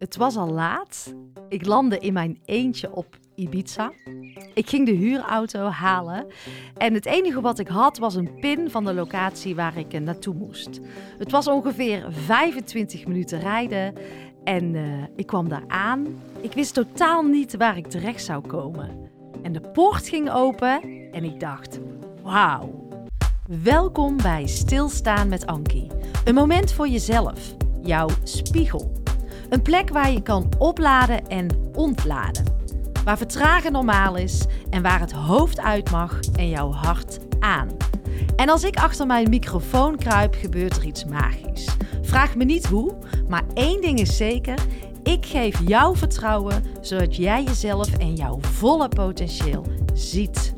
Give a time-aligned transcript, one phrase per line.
[0.00, 1.14] Het was al laat.
[1.48, 3.92] Ik landde in mijn eentje op Ibiza.
[4.54, 6.26] Ik ging de huurauto halen
[6.76, 10.00] en het enige wat ik had was een pin van de locatie waar ik eh,
[10.00, 10.80] naartoe moest.
[11.18, 13.94] Het was ongeveer 25 minuten rijden
[14.44, 16.06] en uh, ik kwam daar aan.
[16.40, 19.10] Ik wist totaal niet waar ik terecht zou komen.
[19.42, 20.82] En de poort ging open
[21.12, 21.80] en ik dacht:
[22.22, 22.88] wauw.
[23.62, 25.90] Welkom bij Stilstaan met Ankie.
[26.24, 28.99] Een moment voor jezelf, jouw spiegel.
[29.50, 32.44] Een plek waar je kan opladen en ontladen.
[33.04, 37.68] Waar vertragen normaal is en waar het hoofd uit mag en jouw hart aan.
[38.36, 41.76] En als ik achter mijn microfoon kruip, gebeurt er iets magisch.
[42.02, 44.58] Vraag me niet hoe, maar één ding is zeker:
[45.02, 50.54] ik geef jou vertrouwen zodat jij jezelf en jouw volle potentieel ziet.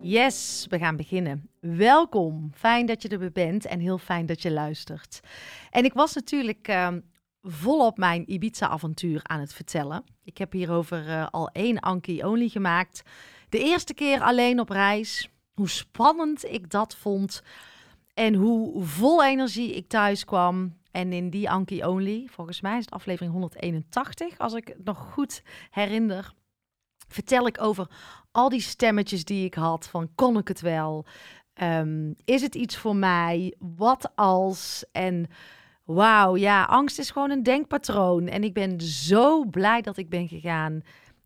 [0.00, 1.48] Yes, we gaan beginnen.
[1.60, 2.50] Welkom.
[2.54, 5.20] Fijn dat je er bent en heel fijn dat je luistert.
[5.70, 6.88] En ik was natuurlijk uh,
[7.46, 10.04] volop mijn Ibiza-avontuur aan het vertellen.
[10.24, 13.02] Ik heb hierover uh, al één Anki Only gemaakt.
[13.48, 15.30] De eerste keer alleen op reis.
[15.54, 17.42] Hoe spannend ik dat vond.
[18.14, 20.76] En hoe vol energie ik thuis kwam.
[20.90, 24.98] En in die Anki Only, volgens mij is het aflevering 181, als ik het nog
[24.98, 26.32] goed herinner,
[27.08, 27.90] vertel ik over
[28.30, 29.88] al die stemmetjes die ik had.
[29.88, 31.04] Van kon ik het wel?
[31.62, 33.54] Um, is het iets voor mij?
[33.58, 34.84] Wat als?
[34.92, 35.26] En
[35.86, 38.26] wauw, ja, angst is gewoon een denkpatroon.
[38.26, 40.80] En ik ben zo blij dat ik ben gegaan.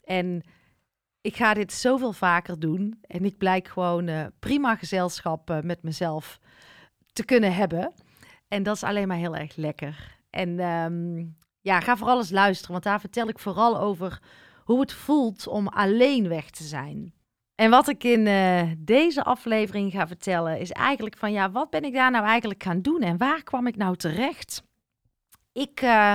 [0.04, 0.42] En
[1.20, 2.98] ik ga dit zoveel vaker doen.
[3.06, 6.40] En ik blijk gewoon uh, prima gezelschap uh, met mezelf
[7.12, 7.92] te kunnen hebben.
[8.48, 10.18] En dat is alleen maar heel erg lekker.
[10.30, 14.22] En um, ja, ga vooral eens luisteren, want daar vertel ik vooral over
[14.64, 17.14] hoe het voelt om alleen weg te zijn.
[17.60, 21.84] En wat ik in uh, deze aflevering ga vertellen is eigenlijk van ja, wat ben
[21.84, 24.62] ik daar nou eigenlijk gaan doen en waar kwam ik nou terecht?
[25.52, 26.14] Ik uh,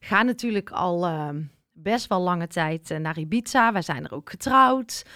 [0.00, 1.28] ga natuurlijk al uh,
[1.72, 3.72] best wel lange tijd naar Ibiza.
[3.72, 5.06] Wij zijn er ook getrouwd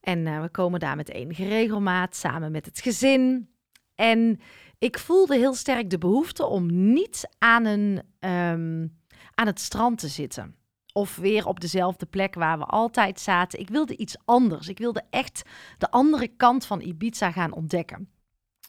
[0.00, 3.50] en we komen daar met enige regelmaat samen met het gezin.
[3.94, 4.40] En
[4.78, 8.98] ik voelde heel sterk de behoefte om niet aan, een, um,
[9.34, 10.57] aan het strand te zitten
[10.98, 13.60] of weer op dezelfde plek waar we altijd zaten.
[13.60, 14.68] Ik wilde iets anders.
[14.68, 15.42] Ik wilde echt
[15.78, 18.08] de andere kant van Ibiza gaan ontdekken.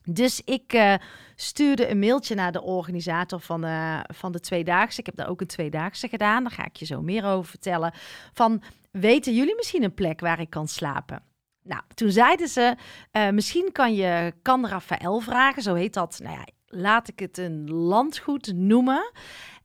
[0.03, 0.94] Dus ik uh,
[1.35, 5.00] stuurde een mailtje naar de organisator van, uh, van de Tweedaagse.
[5.00, 6.44] Ik heb daar ook een Tweedaagse gedaan.
[6.44, 7.94] Daar ga ik je zo meer over vertellen.
[8.34, 8.61] Van,
[8.91, 11.23] weten jullie misschien een plek waar ik kan slapen?
[11.63, 12.75] Nou, toen zeiden ze,
[13.11, 15.61] uh, misschien kan je Can Rafael vragen.
[15.61, 19.11] Zo heet dat, nou ja, laat ik het een landgoed noemen.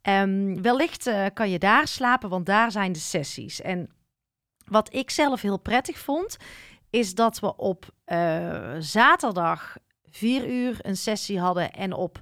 [0.08, 3.60] Um, wellicht uh, kan je daar slapen, want daar zijn de sessies.
[3.60, 3.90] En
[4.64, 6.36] wat ik zelf heel prettig vond,
[6.90, 9.76] is dat we op uh, zaterdag
[10.10, 12.20] vier uur een sessie hadden en op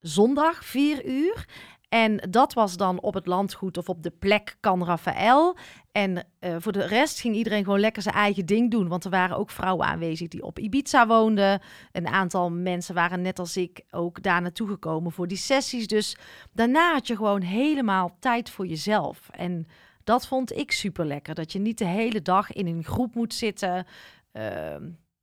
[0.00, 1.48] zondag vier uur.
[1.94, 5.56] En dat was dan op het landgoed of op de plek Kan Rafael.
[5.92, 8.88] En uh, voor de rest ging iedereen gewoon lekker zijn eigen ding doen.
[8.88, 11.60] Want er waren ook vrouwen aanwezig die op Ibiza woonden.
[11.92, 15.86] Een aantal mensen waren net als ik ook daar naartoe gekomen voor die sessies.
[15.86, 16.16] Dus
[16.52, 19.28] daarna had je gewoon helemaal tijd voor jezelf.
[19.30, 19.66] En
[20.04, 21.34] dat vond ik super lekker.
[21.34, 23.86] Dat je niet de hele dag in een groep moet zitten.
[24.32, 24.76] Uh,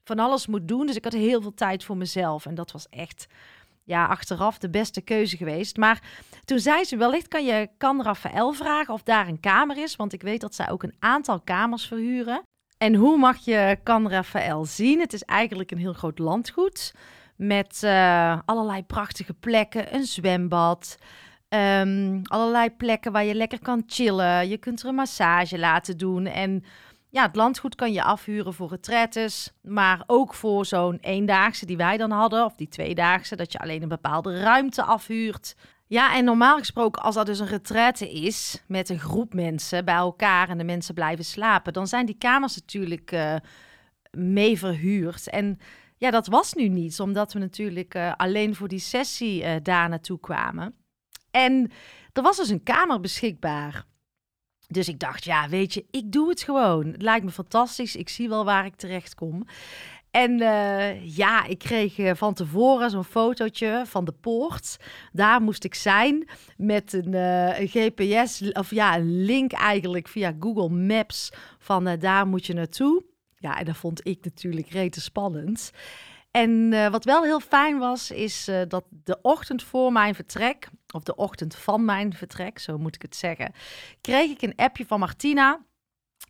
[0.04, 0.86] van alles moet doen.
[0.86, 2.46] Dus ik had heel veel tijd voor mezelf.
[2.46, 3.28] En dat was echt
[3.84, 5.78] ja, achteraf de beste keuze geweest.
[5.78, 6.02] Maar
[6.46, 9.96] toen zei ze, wellicht kan je kan Rafael vragen of daar een kamer is.
[9.96, 12.42] Want ik weet dat zij ook een aantal kamers verhuren.
[12.78, 15.00] En hoe mag je kan Rafael zien?
[15.00, 16.94] Het is eigenlijk een heel groot landgoed.
[17.36, 20.98] Met uh, allerlei prachtige plekken, een zwembad.
[21.50, 24.50] Um, allerlei plekken waar je lekker kan chillen.
[24.50, 26.26] Je kunt er een massage laten doen.
[26.26, 26.64] En
[27.12, 31.98] ja, het landgoed kan je afhuren voor retretes, maar ook voor zo'n eendaagse die wij
[31.98, 35.56] dan hadden, of die tweedaagse, dat je alleen een bepaalde ruimte afhuurt.
[35.88, 39.96] Ja, en normaal gesproken, als dat dus een retraite is met een groep mensen bij
[39.96, 43.36] elkaar en de mensen blijven slapen, dan zijn die kamers natuurlijk uh,
[44.12, 45.30] mee verhuurd.
[45.30, 45.60] En
[45.98, 49.90] ja, dat was nu niet, omdat we natuurlijk uh, alleen voor die sessie uh, daar
[49.90, 50.76] naartoe kwamen.
[51.32, 51.72] En
[52.14, 53.86] er was dus een kamer beschikbaar.
[54.72, 56.88] Dus ik dacht, ja, weet je, ik doe het gewoon.
[56.88, 57.96] Het lijkt me fantastisch.
[57.96, 59.46] Ik zie wel waar ik terecht kom.
[60.12, 64.78] En uh, ja, ik kreeg uh, van tevoren zo'n fotootje van de poort.
[65.12, 70.70] Daar moest ik zijn met een, een, GPS, of ja, een link eigenlijk via Google
[70.70, 73.04] Maps van daar moet je naartoe.
[73.38, 75.72] Ja, en dat vond ik natuurlijk rete spannend.
[76.32, 81.16] En wat wel heel fijn was, is dat de ochtend voor mijn vertrek, of de
[81.16, 83.54] ochtend van mijn vertrek, zo moet ik het zeggen,
[84.02, 85.60] kreeg ik een appje van Martina,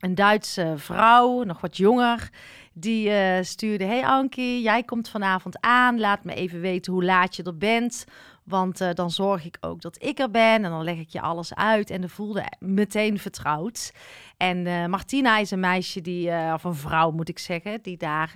[0.01, 2.29] een Duitse vrouw, nog wat jonger.
[2.73, 5.99] Die uh, stuurde: Hey Ankie, jij komt vanavond aan.
[5.99, 8.05] Laat me even weten hoe laat je er bent.
[8.43, 11.21] Want eh, dan zorg ik ook dat ik er ben en dan leg ik je
[11.21, 11.89] alles uit.
[11.89, 13.93] En de voelde meteen vertrouwd.
[14.37, 18.31] En uh, Martina is een meisje die, of een vrouw moet ik zeggen, die daar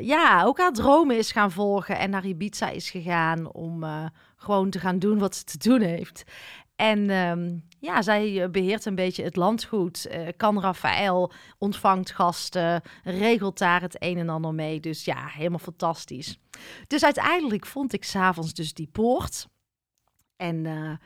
[0.00, 1.98] ja, ook haar dromen is gaan volgen.
[1.98, 3.84] En naar Ibiza is gegaan om
[4.38, 6.24] gewoon te gaan doen wat ze te doen heeft.
[6.76, 10.06] En um, ja, zij beheert een beetje het landgoed.
[10.10, 14.80] Uh, kan Rafael, ontvangt gasten, regelt daar het een en ander mee.
[14.80, 16.38] Dus ja, helemaal fantastisch.
[16.86, 19.48] Dus uiteindelijk vond ik s'avonds dus die poort.
[20.36, 20.96] En, uh,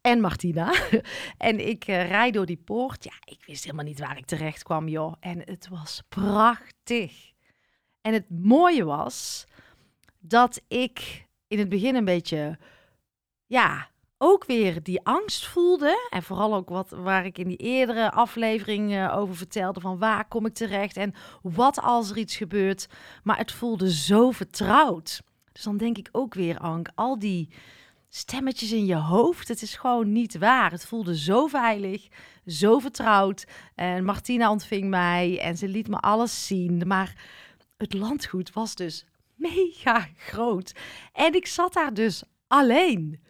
[0.00, 0.74] en Martina.
[1.38, 3.04] en ik uh, rijd door die poort.
[3.04, 5.14] Ja, ik wist helemaal niet waar ik terecht kwam, joh.
[5.20, 7.32] En het was prachtig.
[8.00, 9.46] En het mooie was
[10.18, 12.58] dat ik in het begin een beetje,
[13.46, 16.08] ja, ook weer die angst voelde.
[16.10, 20.28] En vooral ook wat waar ik in die eerdere aflevering uh, over vertelde: van waar
[20.28, 22.88] kom ik terecht en wat als er iets gebeurt.
[23.22, 25.22] Maar het voelde zo vertrouwd.
[25.52, 27.48] Dus dan denk ik ook weer, Ank, al die
[28.08, 30.70] stemmetjes in je hoofd, het is gewoon niet waar.
[30.70, 32.08] Het voelde zo veilig,
[32.46, 33.46] zo vertrouwd.
[33.74, 36.82] En Martina ontving mij en ze liet me alles zien.
[36.86, 37.14] Maar
[37.76, 39.04] het landgoed was dus
[39.34, 40.74] mega groot.
[41.12, 43.20] En ik zat daar dus alleen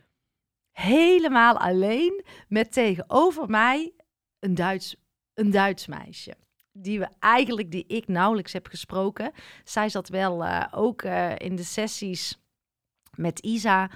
[0.77, 3.93] helemaal alleen met tegenover mij
[4.39, 4.97] een Duits,
[5.35, 6.35] een Duits meisje.
[6.73, 9.33] Die we eigenlijk, die ik nauwelijks heb gesproken.
[9.65, 12.41] Zij zat wel uh, ook uh, in de sessies
[13.15, 13.91] met Isa.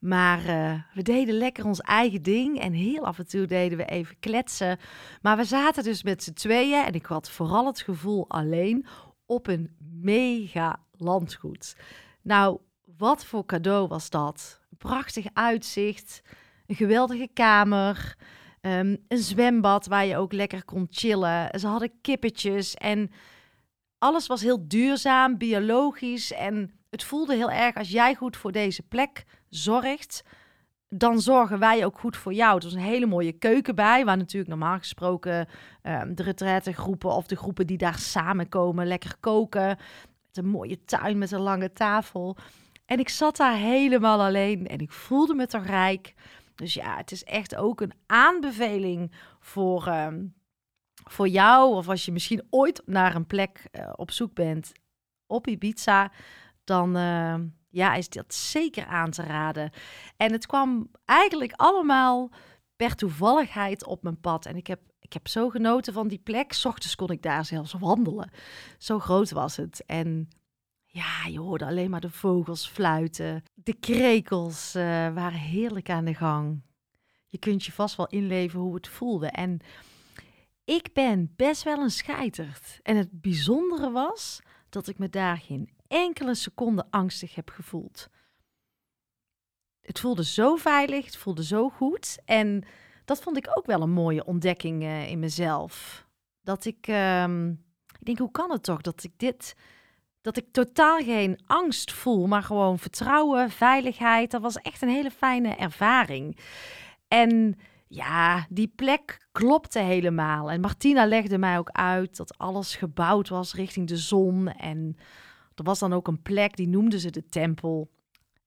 [0.00, 2.60] Maar uh, we deden lekker ons eigen ding.
[2.60, 4.78] En heel af en toe deden we even kletsen.
[5.22, 6.84] Maar we zaten dus met z'n tweeën.
[6.84, 8.86] En ik had vooral het gevoel alleen
[9.26, 11.76] op een mega landgoed.
[12.22, 12.58] Nou,
[12.96, 14.60] wat voor cadeau was dat?
[14.78, 16.22] Prachtig uitzicht,
[16.66, 18.16] een geweldige kamer,
[18.60, 21.60] um, een zwembad waar je ook lekker kon chillen.
[21.60, 23.10] Ze hadden kippetjes en
[23.98, 28.82] alles was heel duurzaam, biologisch en het voelde heel erg als jij goed voor deze
[28.82, 30.22] plek zorgt,
[30.88, 32.54] dan zorgen wij ook goed voor jou.
[32.54, 35.48] Het was een hele mooie keuken bij, waar natuurlijk normaal gesproken
[35.82, 39.66] um, de retraitegroepen of de groepen die daar samenkomen lekker koken.
[40.26, 42.36] Met een mooie tuin met een lange tafel.
[42.86, 46.14] En ik zat daar helemaal alleen en ik voelde me toch rijk.
[46.54, 50.08] Dus ja, het is echt ook een aanbeveling voor, uh,
[51.04, 51.74] voor jou.
[51.74, 54.72] Of als je misschien ooit naar een plek uh, op zoek bent
[55.26, 56.12] op Ibiza,
[56.64, 57.34] dan uh,
[57.68, 59.70] ja, is dat zeker aan te raden.
[60.16, 62.30] En het kwam eigenlijk allemaal
[62.76, 64.46] per toevalligheid op mijn pad.
[64.46, 66.52] En ik heb, ik heb zo genoten van die plek.
[66.52, 68.30] S ochtends kon ik daar zelfs wandelen.
[68.78, 69.84] Zo groot was het.
[69.86, 70.28] En
[70.96, 73.42] ja, je hoorde alleen maar de vogels fluiten.
[73.54, 74.82] De krekels uh,
[75.14, 76.62] waren heerlijk aan de gang.
[77.26, 79.26] Je kunt je vast wel inleven hoe het voelde.
[79.26, 79.58] En
[80.64, 82.80] ik ben best wel een scheiterd.
[82.82, 88.08] En het bijzondere was dat ik me daar geen enkele seconde angstig heb gevoeld.
[89.80, 92.18] Het voelde zo veilig, het voelde zo goed.
[92.24, 92.64] En
[93.04, 96.06] dat vond ik ook wel een mooie ontdekking uh, in mezelf.
[96.40, 97.48] Dat ik, uh,
[97.98, 99.54] ik denk, hoe kan het toch dat ik dit
[100.26, 104.30] dat ik totaal geen angst voel, maar gewoon vertrouwen, veiligheid.
[104.30, 106.38] Dat was echt een hele fijne ervaring.
[107.08, 107.58] En
[107.88, 110.50] ja, die plek klopte helemaal.
[110.50, 114.48] En Martina legde mij ook uit dat alles gebouwd was richting de zon.
[114.48, 114.96] En
[115.54, 117.90] er was dan ook een plek, die noemden ze de tempel.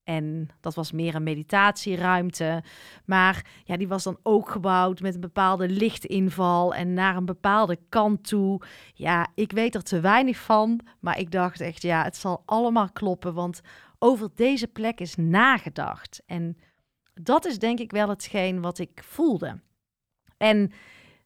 [0.09, 2.63] En dat was meer een meditatieruimte.
[3.05, 7.79] Maar ja, die was dan ook gebouwd met een bepaalde lichtinval en naar een bepaalde
[7.89, 8.61] kant toe.
[8.93, 10.79] Ja, ik weet er te weinig van.
[10.99, 13.33] Maar ik dacht echt, ja, het zal allemaal kloppen.
[13.33, 13.61] Want
[13.99, 16.21] over deze plek is nagedacht.
[16.25, 16.57] En
[17.13, 19.59] dat is denk ik wel hetgeen wat ik voelde.
[20.37, 20.71] En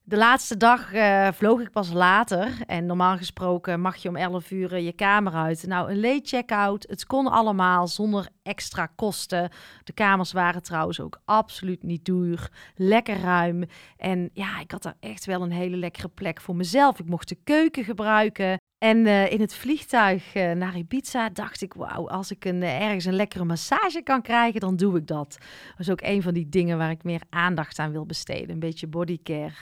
[0.06, 2.58] de laatste dag uh, vloog ik pas later.
[2.66, 5.68] En normaal gesproken mag je om 11 uur je kamer uit.
[5.68, 6.86] Nou, een late check-out.
[6.90, 9.50] Het kon allemaal zonder extra kosten.
[9.84, 12.50] De kamers waren trouwens ook absoluut niet duur.
[12.76, 13.64] Lekker ruim.
[13.98, 17.00] En ja, ik had daar echt wel een hele lekkere plek voor mezelf.
[17.00, 18.58] Ik mocht de keuken gebruiken.
[18.78, 23.16] En uh, in het vliegtuig naar Ibiza dacht ik, wauw, als ik een, ergens een
[23.16, 25.38] lekkere massage kan krijgen, dan doe ik dat.
[25.70, 28.50] Dat is ook een van die dingen waar ik meer aandacht aan wil besteden.
[28.50, 29.54] Een beetje bodycare.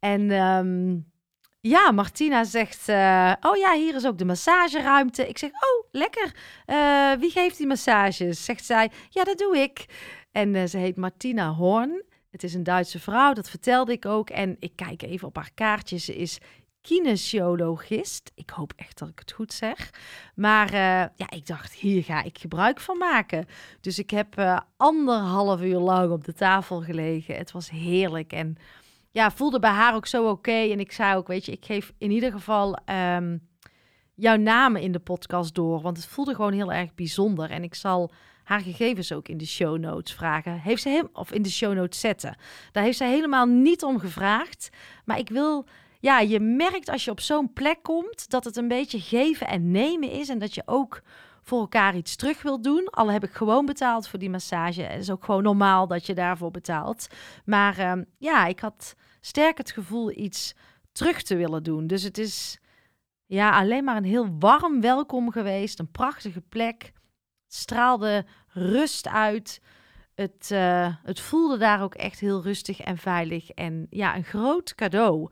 [0.00, 1.08] En um,
[1.60, 2.88] ja, Martina zegt,
[3.40, 5.28] oh ja, hier is ook de massageruimte.
[5.28, 6.34] Ik zeg, oh, lekker.
[7.18, 8.44] wie geeft die massages?
[8.44, 9.86] Zegt zij, ja, dat doe ik.
[10.32, 12.02] En ze heet Martina Horn.
[12.30, 14.30] Het is een Duitse vrouw, dat vertelde ik ook.
[14.30, 15.98] En ik kijk even op haar kaartje.
[15.98, 16.38] Ze is
[16.80, 18.30] kinesiologist.
[18.34, 19.90] Ik hoop echt dat ik het goed zeg.
[20.34, 20.72] Maar
[21.16, 23.46] ja, ik dacht, hier ga ik gebruik van maken.
[23.80, 27.36] Dus ik heb anderhalf uur lang op de tafel gelegen.
[27.36, 28.56] Het was heerlijk en
[29.10, 30.50] ja, voelde bij haar ook zo oké.
[30.50, 32.78] En ik zei ook, weet je, ik geef in ieder geval
[33.16, 33.48] um,
[34.14, 35.80] jouw namen in de podcast door.
[35.80, 37.50] Want het voelde gewoon heel erg bijzonder.
[37.50, 38.12] En ik zal
[38.44, 40.60] haar gegevens ook in de show notes vragen.
[40.60, 42.36] Heeft ze hem of in de show notes zetten.
[42.72, 44.70] Daar heeft ze helemaal niet om gevraagd.
[45.04, 45.66] Maar ik wil
[46.00, 49.70] ja, je merkt als je op zo'n plek komt dat het een beetje geven en
[49.70, 51.02] nemen is en dat je ook
[51.42, 52.88] voor elkaar iets terug wil doen.
[52.90, 54.82] Al heb ik gewoon betaald voor die massage.
[54.82, 57.06] Het is ook gewoon normaal dat je daarvoor betaalt.
[57.44, 60.54] Maar ehm, ja, ik had sterk het gevoel iets
[60.92, 61.86] terug te willen doen.
[61.86, 62.58] Dus het is
[63.26, 65.78] ja, alleen maar een heel warm welkom geweest.
[65.78, 66.92] Een prachtige plek.
[67.46, 69.60] straalde rust uit.
[70.14, 73.50] Het, uh, het voelde daar ook echt heel rustig en veilig.
[73.50, 75.30] En ja, een groot cadeau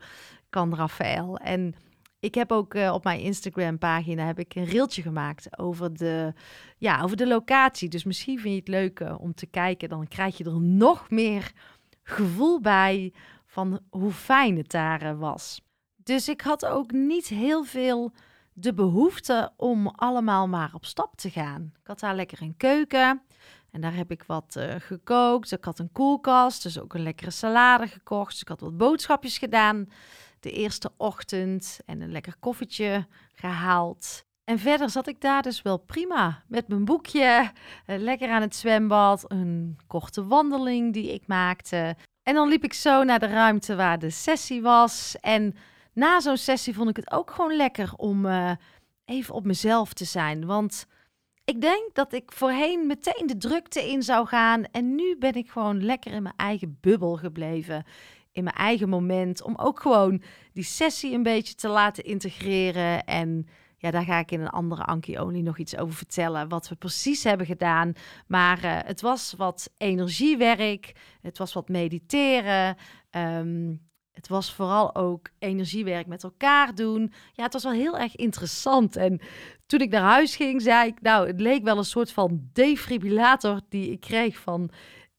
[0.49, 1.37] kan Rafael.
[1.37, 1.75] En
[2.19, 6.33] ik heb ook uh, op mijn Instagram pagina heb ik een reeltje gemaakt over de,
[6.77, 7.89] ja, over de locatie.
[7.89, 9.89] Dus misschien vind je het leuk uh, om te kijken.
[9.89, 11.51] Dan krijg je er nog meer
[12.03, 13.13] gevoel bij
[13.45, 15.61] van hoe fijn het daar uh, was.
[15.95, 18.11] Dus ik had ook niet heel veel
[18.53, 21.71] de behoefte om allemaal maar op stap te gaan.
[21.81, 23.21] Ik had daar lekker een keuken.
[23.71, 25.51] En daar heb ik wat gekookt.
[25.51, 28.31] Ik had een koelkast, dus ook een lekkere salade gekocht.
[28.31, 29.87] Dus ik had wat boodschapjes gedaan
[30.39, 34.23] de eerste ochtend en een lekker koffietje gehaald.
[34.43, 37.51] En verder zat ik daar dus wel prima met mijn boekje,
[37.85, 41.95] eh, lekker aan het zwembad, een korte wandeling die ik maakte.
[42.23, 45.15] En dan liep ik zo naar de ruimte waar de sessie was.
[45.19, 45.55] En
[45.93, 48.51] na zo'n sessie vond ik het ook gewoon lekker om uh,
[49.05, 50.45] even op mezelf te zijn.
[50.45, 50.85] Want
[51.45, 54.63] ik denk dat ik voorheen meteen de drukte in zou gaan.
[54.71, 57.85] En nu ben ik gewoon lekker in mijn eigen bubbel gebleven
[58.31, 59.41] in mijn eigen moment.
[59.41, 60.21] Om ook gewoon
[60.53, 63.03] die sessie een beetje te laten integreren.
[63.03, 66.49] En ja, daar ga ik in een andere Anki Only nog iets over vertellen.
[66.49, 67.93] Wat we precies hebben gedaan.
[68.27, 70.95] Maar uh, het was wat energiewerk.
[71.21, 72.77] Het was wat mediteren.
[73.11, 73.87] Um,
[74.19, 77.13] het was vooral ook energiewerk met elkaar doen.
[77.33, 78.95] Ja, het was wel heel erg interessant.
[78.95, 79.21] En
[79.65, 83.61] toen ik naar huis ging, zei ik, nou, het leek wel een soort van defibrillator
[83.69, 84.69] die ik kreeg van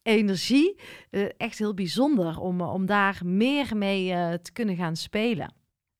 [0.02, 0.80] energie.
[1.10, 5.54] Uh, echt heel bijzonder om, om daar meer mee uh, te kunnen gaan spelen.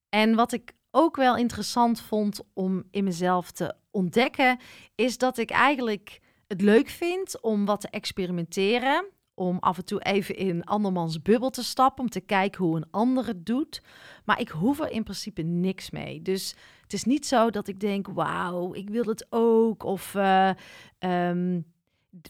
[0.09, 4.59] En wat ik ook wel interessant vond om in mezelf te ontdekken,
[4.95, 9.09] is dat ik eigenlijk het leuk vind om wat te experimenteren.
[9.35, 12.91] Om af en toe even in andermans bubbel te stappen, om te kijken hoe een
[12.91, 13.83] ander het doet.
[14.25, 16.23] Maar ik hoef er in principe niks mee.
[16.23, 19.83] Dus het is niet zo dat ik denk, wauw, ik wil het ook.
[19.83, 20.15] Of
[20.99, 21.65] um,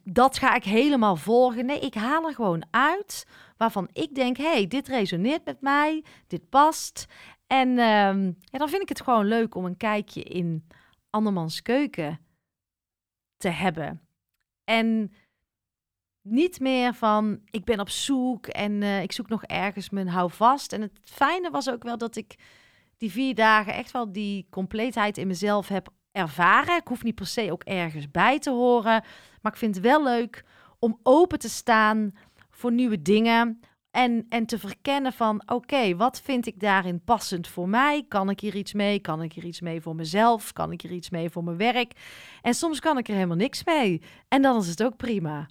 [0.05, 1.67] dat ga ik helemaal volgen.
[1.67, 6.49] Nee, ik haal er gewoon uit waarvan ik denk: hey, dit resoneert met mij, dit
[6.49, 7.07] past.
[7.47, 7.77] En uh,
[8.41, 10.67] ja, dan vind ik het gewoon leuk om een kijkje in
[11.11, 12.21] andermans keuken
[13.37, 14.01] te hebben.
[14.65, 15.13] En
[16.23, 20.73] niet meer van ik ben op zoek en uh, ik zoek nog ergens mijn houvast.
[20.73, 22.35] En het fijne was ook wel dat ik
[22.97, 26.77] die vier dagen echt wel die compleetheid in mezelf heb ervaren.
[26.77, 29.05] Ik hoef niet per se ook ergens bij te horen.
[29.43, 30.45] Maar ik vind het wel leuk
[30.79, 32.13] om open te staan
[32.51, 33.61] voor nieuwe dingen.
[33.91, 38.05] En, en te verkennen van, oké, wat vind ik daarin passend voor mij?
[38.09, 39.01] Kan ik hier iets mee?
[39.01, 40.53] Kan ik hier iets mee voor mezelf?
[40.53, 41.93] Kan ik hier iets mee voor mijn werk?
[42.43, 44.03] En soms kan ik er helemaal niks mee.
[44.29, 45.49] En dan is het ook prima.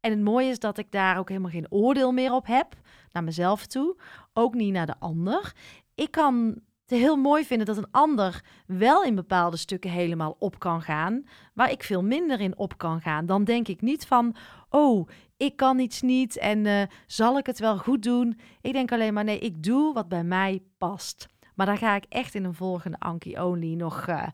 [0.00, 2.74] En het mooie is dat ik daar ook helemaal geen oordeel meer op heb,
[3.10, 3.96] naar mezelf toe.
[4.32, 5.52] Ook niet naar de ander.
[5.94, 6.60] Ik kan
[6.98, 11.70] heel mooi vinden dat een ander wel in bepaalde stukken helemaal op kan gaan, waar
[11.70, 13.26] ik veel minder in op kan gaan.
[13.26, 14.36] Dan denk ik niet van,
[14.68, 18.38] oh, ik kan iets niet en uh, zal ik het wel goed doen?
[18.60, 21.28] Ik denk alleen maar, nee, ik doe wat bij mij past.
[21.54, 24.26] Maar daar ga ik echt in een volgende Anki Only nog uh,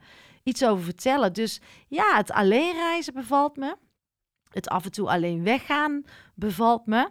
[0.42, 1.32] iets over vertellen.
[1.32, 3.76] Dus ja, het alleen reizen bevalt me.
[4.48, 7.08] Het af en toe alleen weggaan bevalt me.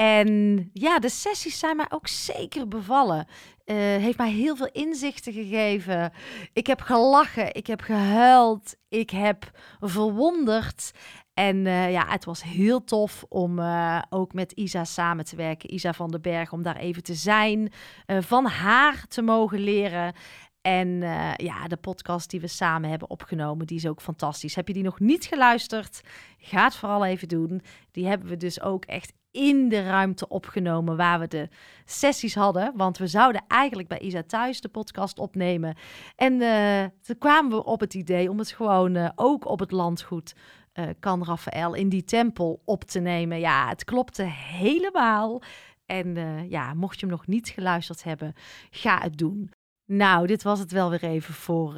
[0.00, 3.26] En ja, de sessies zijn mij ook zeker bevallen.
[3.64, 6.12] Uh, heeft mij heel veel inzichten gegeven.
[6.52, 10.90] Ik heb gelachen, ik heb gehuild, ik heb verwonderd.
[11.34, 15.74] En uh, ja, het was heel tof om uh, ook met Isa samen te werken.
[15.74, 17.72] Isa van den Berg, om daar even te zijn.
[18.06, 20.14] van haar te mogen leren.
[20.60, 21.00] En
[21.36, 24.54] ja, de podcast die we samen hebben opgenomen, die is ook fantastisch.
[24.54, 26.00] Heb je die nog niet geluisterd?
[26.38, 27.62] Ga het vooral even doen.
[27.90, 31.48] Die hebben we dus ook echt in de ruimte opgenomen waar we de
[31.84, 32.72] sessies hadden.
[32.76, 35.76] Want we zouden eigenlijk bij Isa thuis de podcast opnemen.
[36.16, 39.70] En uh, toen kwamen we op het idee om het gewoon uh, ook op het
[39.70, 40.34] landgoed
[40.74, 43.40] uh, kan Rafael in die tempel op te nemen.
[43.40, 45.42] Ja, het klopte helemaal.
[45.86, 46.16] En
[46.48, 48.34] ja, mocht je hem nog niet geluisterd hebben,
[48.70, 49.50] ga het doen.
[49.86, 51.74] Nou, dit was het wel weer even voor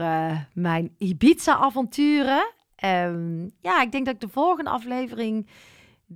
[0.52, 2.52] mijn Ibiza-avonturen.
[2.84, 5.48] Um, ja, ik denk dat ik de volgende aflevering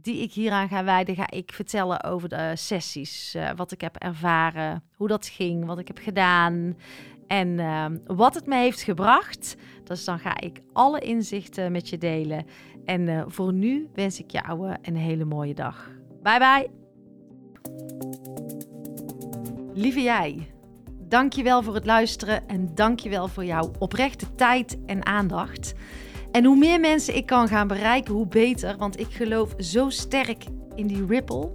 [0.03, 3.35] die ik hieraan ga wijden, ga ik vertellen over de sessies.
[3.37, 6.77] Uh, wat ik heb ervaren, hoe dat ging, wat ik heb gedaan
[7.27, 9.57] en uh, wat het me heeft gebracht.
[9.85, 12.47] Dus dan ga ik alle inzichten met je delen.
[12.85, 15.91] En uh, voor nu wens ik jou uh, een hele mooie dag.
[16.23, 16.71] Bye bye.
[19.75, 20.51] Lieve jij,
[21.01, 25.75] dankjewel voor het luisteren en dankjewel voor jouw oprechte tijd en aandacht.
[26.37, 30.45] En hoe meer mensen ik kan gaan bereiken, hoe beter, want ik geloof zo sterk
[30.75, 31.51] in die ripple.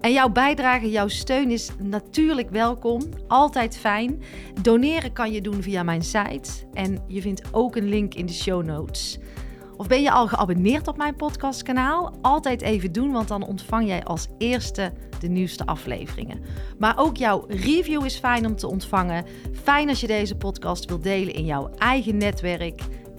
[0.00, 3.02] En jouw bijdrage, jouw steun is natuurlijk welkom.
[3.28, 4.22] Altijd fijn.
[4.62, 6.50] Doneren kan je doen via mijn site.
[6.72, 9.18] En je vindt ook een link in de show notes.
[9.76, 12.14] Of ben je al geabonneerd op mijn podcastkanaal?
[12.20, 16.40] Altijd even doen, want dan ontvang jij als eerste de nieuwste afleveringen.
[16.78, 19.24] Maar ook jouw review is fijn om te ontvangen.
[19.62, 22.80] Fijn als je deze podcast wilt delen in jouw eigen netwerk.